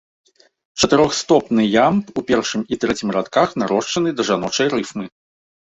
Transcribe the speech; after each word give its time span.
Чатырохстопны 0.83 1.67
ямб 1.83 2.05
у 2.19 2.25
першым 2.33 2.61
і 2.73 2.81
трэцім 2.85 3.09
радках 3.19 3.49
нарошчаны 3.65 4.09
да 4.19 4.31
жаночай 4.33 4.67
рыфмы. 4.79 5.05